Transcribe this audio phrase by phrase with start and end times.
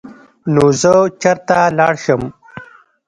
[0.53, 2.35] نو زۀ چرته لاړ شم ـ